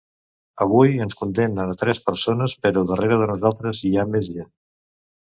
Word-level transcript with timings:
Avui 0.63 0.95
ens 1.03 1.17
condemnen 1.17 1.73
a 1.73 1.75
tres 1.81 1.99
persones, 2.07 2.55
però 2.63 2.83
darrere 2.91 3.19
de 3.19 3.27
nosaltres 3.33 3.83
hi 3.91 3.93
ha 3.97 4.07
més 4.15 4.31
gent. 4.39 4.49